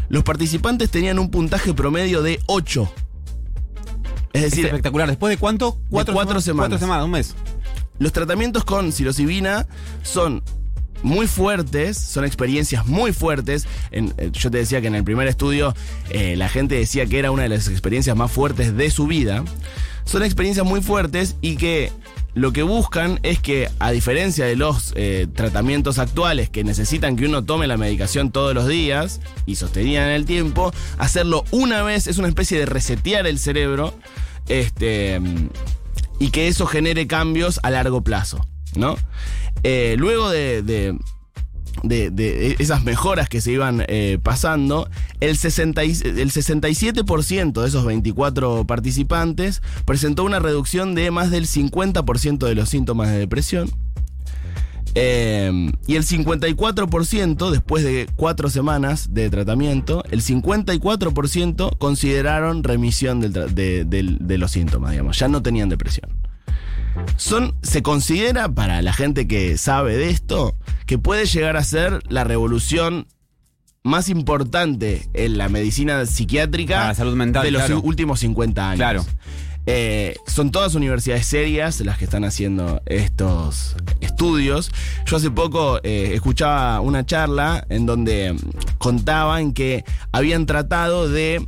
los 0.09 0.23
participantes 0.23 0.91
tenían 0.91 1.17
un 1.17 1.31
puntaje 1.31 1.73
promedio 1.73 2.21
de 2.21 2.39
8. 2.45 2.93
Es 4.33 4.43
Es 4.43 4.51
decir, 4.51 4.65
espectacular. 4.65 5.07
¿Después 5.07 5.29
de 5.31 5.37
cuánto? 5.37 5.77
cuatro 5.89 6.39
semanas. 6.39 6.69
Cuatro 6.69 6.77
semanas, 6.77 7.05
un 7.05 7.11
mes. 7.11 7.35
Los 7.99 8.11
tratamientos 8.11 8.65
con 8.65 8.91
psilocibina 8.91 9.67
son 10.03 10.43
muy 11.03 11.27
fuertes, 11.27 11.97
son 11.97 12.25
experiencias 12.25 12.85
muy 12.87 13.11
fuertes. 13.13 13.67
Eh, 13.91 14.31
yo 14.33 14.51
te 14.51 14.59
decía 14.59 14.81
que 14.81 14.87
en 14.87 14.95
el 14.95 15.03
primer 15.03 15.27
estudio 15.27 15.73
eh, 16.09 16.35
la 16.35 16.49
gente 16.49 16.75
decía 16.75 17.05
que 17.05 17.19
era 17.19 17.31
una 17.31 17.43
de 17.43 17.49
las 17.49 17.67
experiencias 17.67 18.15
más 18.15 18.31
fuertes 18.31 18.75
de 18.75 18.89
su 18.91 19.07
vida. 19.07 19.43
Son 20.05 20.23
experiencias 20.23 20.65
muy 20.65 20.81
fuertes 20.81 21.35
y 21.41 21.57
que 21.57 21.91
lo 22.33 22.53
que 22.53 22.63
buscan 22.63 23.19
es 23.23 23.39
que, 23.39 23.69
a 23.79 23.91
diferencia 23.91 24.45
de 24.45 24.55
los 24.55 24.93
eh, 24.95 25.27
tratamientos 25.33 25.99
actuales 25.99 26.49
que 26.49 26.63
necesitan 26.63 27.17
que 27.17 27.25
uno 27.25 27.43
tome 27.43 27.67
la 27.67 27.77
medicación 27.77 28.31
todos 28.31 28.55
los 28.55 28.67
días 28.67 29.19
y 29.45 29.55
sostenida 29.55 30.05
en 30.05 30.13
el 30.13 30.25
tiempo, 30.25 30.73
hacerlo 30.97 31.43
una 31.51 31.83
vez 31.83 32.07
es 32.07 32.17
una 32.17 32.29
especie 32.29 32.57
de 32.57 32.65
resetear 32.65 33.27
el 33.27 33.37
cerebro 33.37 33.93
este, 34.47 35.19
y 36.21 36.29
que 36.29 36.47
eso 36.47 36.65
genere 36.67 37.07
cambios 37.07 37.59
a 37.63 37.71
largo 37.71 38.01
plazo, 38.03 38.45
¿no? 38.75 38.95
Eh, 39.63 39.95
luego 39.97 40.29
de, 40.29 40.61
de- 40.61 40.97
de- 42.11 42.55
esas 42.59 42.83
mejoras 42.83 43.27
que 43.29 43.41
se 43.41 43.51
iban 43.53 43.83
eh, 43.87 44.19
pasando, 44.21 44.89
el, 45.19 45.37
60 45.37 45.83
y- 45.85 45.91
el 45.91 46.31
67% 46.31 47.61
de 47.61 47.67
esos 47.67 47.85
24 47.85 48.65
participantes 48.67 49.61
presentó 49.85 50.23
una 50.23 50.39
reducción 50.39 50.95
de 50.95 51.09
más 51.11 51.31
del 51.31 51.47
50% 51.47 52.45
de 52.45 52.55
los 52.55 52.69
síntomas 52.69 53.09
de 53.09 53.17
depresión. 53.19 53.69
Eh, 54.95 55.71
y 55.87 55.95
el 55.95 56.03
54%, 56.03 57.49
después 57.49 57.83
de 57.83 58.09
cuatro 58.15 58.49
semanas 58.49 59.13
de 59.13 59.29
tratamiento, 59.29 60.03
el 60.11 60.21
54% 60.21 61.77
consideraron 61.77 62.63
remisión 62.63 63.21
del 63.21 63.55
de, 63.55 64.37
los 64.37 64.51
síntomas, 64.51 64.91
digamos, 64.91 65.17
ya 65.17 65.27
no 65.27 65.41
tenían 65.41 65.69
depresión. 65.69 66.09
Son, 67.15 67.55
se 67.61 67.81
considera 67.81 68.49
para 68.49 68.81
la 68.81 68.91
gente 68.91 69.27
que 69.27 69.57
sabe 69.57 69.95
de 69.95 70.09
esto 70.09 70.57
que 70.85 70.97
puede 70.97 71.25
llegar 71.25 71.55
a 71.55 71.63
ser 71.63 72.01
la 72.09 72.25
revolución 72.25 73.07
más 73.83 74.09
importante 74.09 75.09
en 75.13 75.37
la 75.37 75.49
medicina 75.49 76.05
psiquiátrica 76.05 76.93
salud 76.93 77.15
mental, 77.15 77.43
de 77.43 77.51
los 77.51 77.63
claro. 77.63 77.81
últimos 77.81 78.19
50 78.19 78.69
años. 78.69 78.77
Claro. 78.77 79.05
Eh, 79.65 80.15
son 80.25 80.51
todas 80.51 80.73
universidades 80.73 81.27
serias 81.27 81.79
las 81.81 81.97
que 81.97 82.05
están 82.05 82.23
haciendo 82.23 82.81
estos 82.85 83.75
estudios. 83.99 84.71
Yo 85.05 85.17
hace 85.17 85.29
poco 85.29 85.79
eh, 85.83 86.11
escuchaba 86.13 86.81
una 86.81 87.05
charla 87.05 87.65
en 87.69 87.85
donde 87.85 88.35
contaban 88.77 89.53
que 89.53 89.83
habían 90.11 90.45
tratado 90.45 91.09
de 91.09 91.45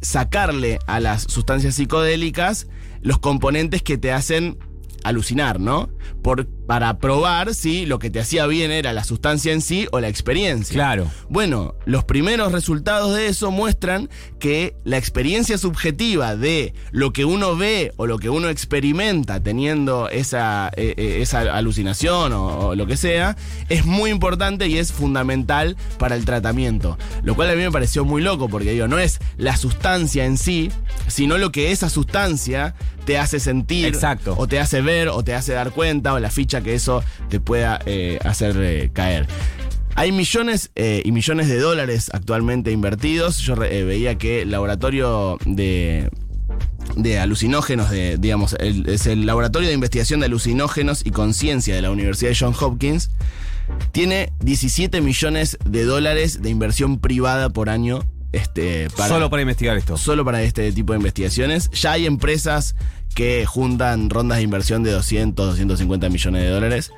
sacarle 0.00 0.78
a 0.86 1.00
las 1.00 1.22
sustancias 1.22 1.76
psicodélicas 1.76 2.66
los 3.00 3.18
componentes 3.18 3.82
que 3.82 3.96
te 3.96 4.12
hacen 4.12 4.58
alucinar, 5.04 5.60
¿no? 5.60 5.90
Por, 6.22 6.48
para 6.66 6.98
probar 6.98 7.54
si 7.54 7.86
lo 7.86 7.98
que 7.98 8.10
te 8.10 8.20
hacía 8.20 8.46
bien 8.46 8.70
era 8.70 8.92
la 8.92 9.04
sustancia 9.04 9.52
en 9.52 9.60
sí 9.60 9.86
o 9.92 10.00
la 10.00 10.08
experiencia. 10.08 10.74
Claro. 10.74 11.10
Bueno, 11.28 11.74
los 11.84 12.04
primeros 12.04 12.52
resultados 12.52 13.14
de 13.14 13.26
eso 13.26 13.50
muestran 13.50 14.08
que 14.38 14.76
la 14.84 14.96
experiencia 14.96 15.58
subjetiva 15.58 16.36
de 16.36 16.74
lo 16.90 17.12
que 17.12 17.24
uno 17.24 17.56
ve 17.56 17.92
o 17.96 18.06
lo 18.06 18.18
que 18.18 18.30
uno 18.30 18.48
experimenta 18.48 19.42
teniendo 19.42 20.08
esa, 20.08 20.70
eh, 20.76 20.94
eh, 20.96 21.18
esa 21.20 21.40
alucinación 21.40 22.32
o, 22.32 22.68
o 22.68 22.74
lo 22.74 22.86
que 22.86 22.96
sea, 22.96 23.36
es 23.68 23.84
muy 23.84 24.10
importante 24.10 24.68
y 24.68 24.78
es 24.78 24.92
fundamental 24.92 25.76
para 25.98 26.16
el 26.16 26.24
tratamiento. 26.24 26.98
Lo 27.22 27.34
cual 27.34 27.50
a 27.50 27.54
mí 27.54 27.62
me 27.62 27.70
pareció 27.70 28.04
muy 28.04 28.22
loco 28.22 28.48
porque 28.48 28.72
digo, 28.72 28.88
no 28.88 28.98
es 28.98 29.20
la 29.36 29.56
sustancia 29.56 30.24
en 30.24 30.38
sí, 30.38 30.70
sino 31.08 31.38
lo 31.38 31.52
que 31.52 31.72
esa 31.72 31.88
sustancia 31.88 32.74
te 33.04 33.18
hace 33.18 33.38
sentir 33.38 33.86
Exacto. 33.86 34.34
o 34.38 34.46
te 34.46 34.58
hace 34.58 34.80
ver 34.80 35.08
o 35.08 35.22
te 35.22 35.34
hace 35.34 35.52
dar 35.52 35.72
cuenta 35.72 36.14
o 36.14 36.18
la 36.18 36.30
ficha 36.30 36.53
que 36.62 36.74
eso 36.74 37.02
te 37.28 37.40
pueda 37.40 37.80
eh, 37.86 38.18
hacer 38.24 38.56
eh, 38.58 38.90
caer. 38.92 39.26
Hay 39.96 40.10
millones 40.12 40.70
eh, 40.74 41.02
y 41.04 41.12
millones 41.12 41.48
de 41.48 41.58
dólares 41.58 42.10
actualmente 42.12 42.72
invertidos. 42.72 43.38
Yo 43.38 43.54
veía 43.56 44.16
que 44.18 44.42
el 44.42 44.50
laboratorio 44.50 45.38
de, 45.46 46.10
de 46.96 47.18
alucinógenos, 47.20 47.90
de, 47.90 48.16
digamos, 48.18 48.54
el- 48.58 48.88
es 48.88 49.06
el 49.06 49.24
laboratorio 49.24 49.68
de 49.68 49.74
investigación 49.74 50.18
de 50.20 50.26
alucinógenos 50.26 51.06
y 51.06 51.10
conciencia 51.10 51.74
de 51.76 51.82
la 51.82 51.90
Universidad 51.92 52.30
de 52.30 52.36
Johns 52.36 52.60
Hopkins, 52.60 53.10
tiene 53.92 54.32
17 54.40 55.00
millones 55.00 55.58
de 55.64 55.84
dólares 55.84 56.42
de 56.42 56.50
inversión 56.50 56.98
privada 56.98 57.48
por 57.50 57.68
año. 57.70 58.00
Este, 58.32 58.90
para, 58.96 59.08
Solo 59.10 59.30
para 59.30 59.42
investigar 59.42 59.76
esto. 59.76 59.96
solo 59.96 60.24
para 60.24 60.42
este 60.42 60.72
tipo 60.72 60.92
de 60.92 60.96
investigaciones. 60.98 61.70
Ya 61.70 61.92
hay 61.92 62.04
empresas 62.06 62.74
que 63.14 63.46
juntan 63.46 64.10
rondas 64.10 64.38
de 64.38 64.44
inversión 64.44 64.82
de 64.82 64.90
200, 64.92 65.46
250 65.50 66.08
millones 66.08 66.42
de 66.42 66.48
dólares. 66.48 66.92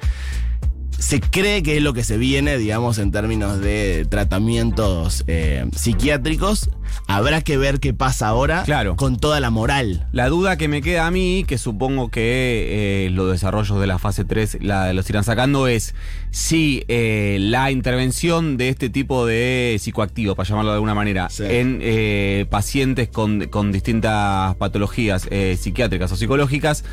Se 0.99 1.21
cree 1.21 1.62
que 1.62 1.76
es 1.76 1.83
lo 1.83 1.93
que 1.93 2.03
se 2.03 2.17
viene, 2.17 2.57
digamos, 2.57 2.99
en 2.99 3.12
términos 3.12 3.61
de 3.61 4.07
tratamientos 4.09 5.25
eh, 5.26 5.67
psiquiátricos. 5.76 6.71
Habrá 7.07 7.43
que 7.43 7.59
ver 7.59 7.81
qué 7.81 7.93
pasa 7.93 8.29
ahora 8.29 8.62
Claro. 8.65 8.97
con 8.97 9.19
toda 9.19 9.38
la 9.41 9.50
moral. 9.50 10.07
La 10.12 10.29
duda 10.29 10.57
que 10.57 10.69
me 10.69 10.81
queda 10.81 11.07
a 11.07 11.11
mí, 11.11 11.45
que 11.47 11.59
supongo 11.59 12.09
que 12.09 13.07
eh, 13.07 13.11
los 13.11 13.31
desarrollos 13.31 13.79
de 13.79 13.87
la 13.87 13.99
fase 13.99 14.25
3 14.25 14.59
la, 14.62 14.93
los 14.95 15.09
irán 15.11 15.23
sacando, 15.23 15.69
es 15.69 15.95
si 16.31 16.85
eh, 16.88 17.37
la 17.41 17.71
intervención 17.71 18.57
de 18.57 18.71
este 18.71 18.88
tipo 18.88 19.26
de 19.26 19.76
psicoactivo, 19.79 20.35
para 20.35 20.49
llamarlo 20.49 20.71
de 20.71 20.76
alguna 20.76 20.95
manera, 20.95 21.29
Sí. 21.29 21.45
en 21.47 22.47
pacientes 22.49 23.09
con, 23.09 23.47
con 23.49 23.71
distintas 23.71 24.55
patologías 24.57 25.29
psiquiátricas 25.59 26.11
o 26.12 26.17
psicológicas, 26.17 26.85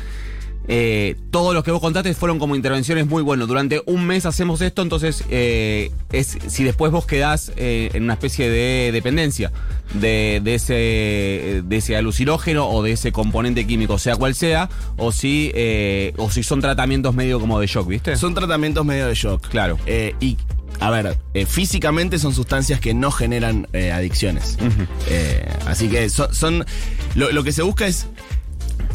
eh, 0.68 1.16
todos 1.30 1.52
los 1.54 1.62
que 1.64 1.70
vos 1.70 1.80
contaste 1.80 2.14
fueron 2.14 2.38
como 2.38 2.56
intervenciones 2.56 3.06
muy 3.06 3.22
buenas. 3.22 3.48
Durante 3.48 3.82
un 3.86 4.06
mes 4.06 4.24
hacemos 4.26 4.60
esto, 4.60 4.82
entonces 4.82 5.24
eh, 5.30 5.90
es 6.12 6.38
si 6.46 6.64
después 6.64 6.90
vos 6.92 7.06
quedás 7.06 7.52
eh, 7.56 7.90
en 7.94 8.04
una 8.04 8.14
especie 8.14 8.48
de 8.48 8.90
dependencia 8.92 9.52
de, 9.94 10.40
de 10.42 10.54
ese 10.54 11.62
de 11.64 11.76
ese 11.76 11.96
alucinógeno 11.96 12.68
o 12.68 12.82
de 12.82 12.92
ese 12.92 13.12
componente 13.12 13.66
químico, 13.66 13.98
sea 13.98 14.16
cual 14.16 14.34
sea, 14.34 14.68
o 14.96 15.12
si 15.12 15.52
o 16.16 16.30
si 16.30 16.42
son 16.42 16.60
tratamientos 16.60 17.14
medio 17.14 17.38
como 17.40 17.60
de 17.60 17.66
shock, 17.66 17.88
¿viste? 17.88 18.16
Son 18.16 18.34
tratamientos 18.34 18.84
medio 18.84 19.06
de 19.06 19.14
shock. 19.14 19.46
Claro. 19.48 19.78
Y, 20.20 20.36
a 20.80 20.90
ver, 20.90 21.16
eh, 21.34 21.46
físicamente 21.46 22.18
son 22.18 22.34
sustancias 22.34 22.80
que 22.80 22.94
no 22.94 23.10
generan 23.12 23.68
eh, 23.72 23.92
adicciones. 23.92 24.56
Eh, 25.08 25.46
así 25.66 25.88
que 25.88 26.08
son. 26.10 26.34
son- 26.34 26.64
lo, 27.14 27.30
lo 27.30 27.44
que 27.44 27.52
se 27.52 27.62
busca 27.62 27.86
es 27.86 28.06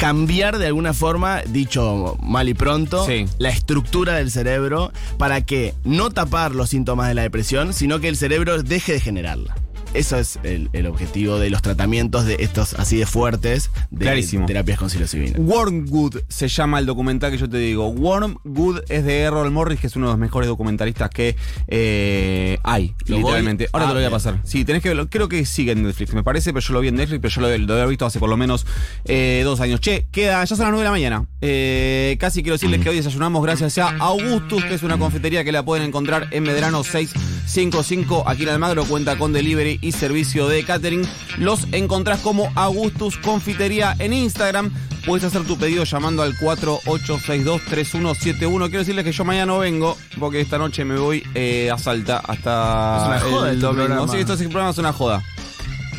cambiar 0.00 0.56
de 0.58 0.66
alguna 0.66 0.94
forma, 0.94 1.42
dicho 1.46 2.16
mal 2.22 2.48
y 2.48 2.54
pronto, 2.54 3.04
Sí. 3.04 3.26
la 3.36 3.50
estructura 3.50 4.14
del 4.14 4.30
cerebro 4.30 4.92
para 5.18 5.42
que 5.42 5.74
no 5.84 6.08
tapar 6.08 6.54
los 6.54 6.70
síntomas 6.70 7.06
de 7.08 7.14
la 7.14 7.20
depresión, 7.20 7.74
sino 7.74 8.00
que 8.00 8.08
el 8.08 8.16
cerebro 8.16 8.62
deje 8.62 8.94
de 8.94 9.00
generarla. 9.00 9.54
Eso 9.94 10.16
es 10.18 10.38
el, 10.44 10.70
el 10.72 10.86
objetivo 10.86 11.38
de 11.38 11.50
los 11.50 11.62
tratamientos 11.62 12.24
de 12.24 12.36
estos 12.40 12.74
así 12.74 12.96
de 12.96 13.06
fuertes 13.06 13.70
de 13.90 14.04
Clarísimo. 14.04 14.46
terapias 14.46 14.78
con 14.78 14.88
psilocibina. 14.90 15.38
Wormwood 15.38 16.18
se 16.28 16.48
llama 16.48 16.78
el 16.78 16.86
documental 16.86 17.32
que 17.32 17.38
yo 17.38 17.48
te 17.48 17.58
digo. 17.58 17.88
Wormwood 17.88 18.82
es 18.88 19.04
de 19.04 19.18
Errol 19.20 19.50
Morris, 19.50 19.80
que 19.80 19.88
es 19.88 19.96
uno 19.96 20.06
de 20.06 20.12
los 20.12 20.18
mejores 20.18 20.48
documentalistas 20.48 21.10
que 21.10 21.36
eh, 21.68 22.58
hay, 22.62 22.94
Lo 23.06 23.16
voy 23.16 23.24
literalmente. 23.24 23.68
Ahora 23.72 23.86
te 23.86 23.88
lo 23.88 23.94
voy 23.94 24.04
a 24.04 24.06
ver. 24.06 24.12
pasar. 24.12 24.40
Sí, 24.44 24.64
tenés 24.64 24.82
que 24.82 24.88
verlo. 24.90 25.08
Creo 25.10 25.28
que 25.28 25.44
sigue 25.44 25.72
en 25.72 25.82
Netflix, 25.82 26.14
me 26.14 26.22
parece, 26.22 26.52
pero 26.52 26.64
yo 26.64 26.72
lo 26.74 26.80
vi 26.80 26.88
en 26.88 26.94
Netflix, 26.94 27.20
pero 27.20 27.34
yo 27.34 27.40
lo, 27.40 27.58
lo 27.58 27.72
había 27.74 27.86
visto 27.86 28.06
hace 28.06 28.18
por 28.20 28.28
lo 28.30 28.36
menos 28.36 28.66
eh, 29.06 29.42
dos 29.44 29.60
años. 29.60 29.80
Che, 29.80 30.06
queda, 30.12 30.44
ya 30.44 30.56
son 30.56 30.64
las 30.64 30.70
9 30.70 30.78
de 30.78 30.84
la 30.84 30.90
mañana. 30.90 31.26
Eh, 31.40 32.16
casi 32.20 32.42
quiero 32.42 32.54
decirles 32.54 32.80
que 32.80 32.90
hoy 32.90 32.96
desayunamos 32.96 33.42
gracias 33.42 33.78
a 33.78 33.96
Augustus, 33.98 34.64
que 34.64 34.74
es 34.74 34.82
una 34.82 34.98
confitería 34.98 35.42
que 35.42 35.52
la 35.52 35.64
pueden 35.64 35.86
encontrar 35.88 36.28
en 36.30 36.44
Medrano 36.44 36.84
655. 36.84 38.24
Aquí 38.28 38.44
en 38.44 38.50
Almagro 38.50 38.84
cuenta 38.84 39.16
con 39.16 39.32
delivery 39.32 39.78
y 39.80 39.92
servicio 39.92 40.48
de 40.48 40.64
catering. 40.64 41.06
Los 41.38 41.66
encontrás 41.72 42.20
como 42.20 42.50
Augustus 42.54 43.16
Confitería 43.18 43.94
en 43.98 44.12
Instagram. 44.12 44.70
Puedes 45.06 45.24
hacer 45.24 45.42
tu 45.44 45.56
pedido 45.56 45.84
llamando 45.84 46.22
al 46.22 46.36
48623171. 46.36 48.64
Quiero 48.66 48.78
decirles 48.80 49.04
que 49.04 49.12
yo 49.12 49.24
mañana 49.24 49.46
no 49.46 49.58
vengo 49.60 49.96
porque 50.18 50.40
esta 50.40 50.58
noche 50.58 50.84
me 50.84 50.98
voy 50.98 51.22
eh, 51.34 51.70
a 51.72 51.78
Salta 51.78 52.18
hasta 52.18 53.16
Es 53.16 53.22
una 53.24 53.30
joda 53.30 53.48
el 53.48 53.54
este 53.54 53.66
domingo. 53.66 53.86
programa. 53.86 54.12
Sí, 54.12 54.18
esto 54.18 54.34
es, 54.34 54.40
el 54.40 54.48
programa 54.48 54.70
es 54.72 54.78
una 54.78 54.92
joda. 54.92 55.22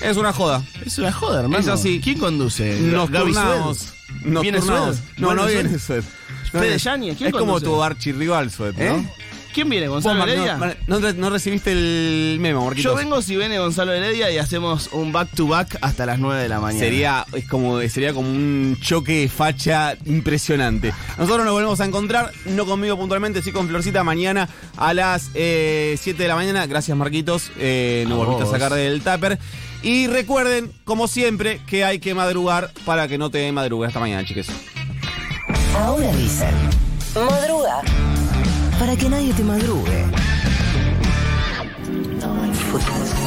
Es 0.02 0.18
una 0.18 0.34
joda. 0.34 0.62
Es 0.86 0.98
una 0.98 1.12
joda, 1.12 1.40
hermano. 1.42 1.60
Es 1.60 1.68
así. 1.68 2.00
¿Quién 2.04 2.18
conduce? 2.20 2.80
Nos 2.82 3.12
turnamos. 3.12 3.94
Nos 4.24 4.42
¿Viene 4.44 4.60
turnamos. 4.60 4.98
No, 5.18 5.34
no 5.34 5.44
¿Vuelve 5.44 5.62
viene 5.64 5.80
Sued? 5.80 6.04
No 6.54 6.60
Fede. 6.60 6.78
Yáñez, 6.80 7.18
¿quién 7.18 7.28
Es 7.28 7.34
como 7.34 7.54
conduce? 7.54 7.66
tu 7.66 7.82
archirrival, 7.84 8.52
Sued, 8.52 8.74
¿no? 8.76 8.82
¿Eh? 8.84 9.10
¿Quién 9.54 9.70
viene? 9.70 9.88
Vos, 9.88 10.04
¿Gonzalo 10.04 10.20
Mar- 10.20 10.30
Heredia? 10.30 10.58
no, 10.58 10.66
no, 10.88 11.00
no- 11.00 11.14
no 11.14 11.30
recibiste 11.30 11.72
el 11.72 12.38
memo, 12.40 12.66
Marquitos. 12.66 12.92
Yo 12.92 12.96
vengo 12.98 13.22
si 13.22 13.36
viene 13.36 13.60
Gonzalo 13.60 13.92
Heredia 13.94 14.32
y 14.32 14.38
hacemos 14.38 14.90
un 14.94 15.12
back 15.12 15.30
to 15.36 15.48
back 15.48 15.78
hasta 15.82 16.06
las 16.06 16.20
9 16.20 16.42
de 16.42 16.50
la 16.50 16.60
mañana. 16.60 16.80
Sería, 16.84 17.26
es 17.34 17.46
como, 17.48 17.80
sería 17.82 18.14
como 18.14 18.30
un 18.30 18.78
choque 18.82 19.22
de 19.22 19.30
facha 19.30 19.96
impresionante. 20.06 20.94
Nosotros 21.18 21.46
nos 21.46 21.54
volvemos 21.54 21.80
a 21.82 21.86
encontrar, 21.86 22.32
no 22.46 22.66
conmigo 22.66 22.98
puntualmente, 22.98 23.42
sí 23.42 23.52
con 23.52 23.68
Florcita, 23.68 24.04
mañana 24.04 24.48
a 24.78 24.94
las 24.94 25.30
eh, 25.34 25.98
7 26.00 26.22
de 26.24 26.28
la 26.30 26.36
mañana. 26.36 26.66
Gracias, 26.68 26.96
Marquitos. 26.98 27.52
Eh, 27.58 28.06
nos 28.08 28.22
A 28.22 28.26
volviste 28.26 28.44
a 28.44 28.52
sacar 28.52 28.74
del 28.74 29.02
tupper. 29.02 29.38
Y 29.84 30.08
recuerden, 30.08 30.72
como 30.84 31.08
siempre, 31.08 31.60
que 31.66 31.84
hay 31.84 32.00
que 32.00 32.14
madrugar 32.14 32.72
para 32.86 33.08
que 33.08 33.18
no 33.18 33.32
te 33.32 33.52
madrugue. 33.52 33.88
Hasta 33.88 34.00
mañana, 34.00 34.24
chiques. 34.24 34.48
Ahora 35.76 36.12
dicen, 36.16 36.54
madruga. 37.16 37.82
Para 38.82 38.96
que 38.96 39.08
nadie 39.08 39.32
te 39.32 39.44
madrugue. 39.44 40.06
Fuera 42.72 43.21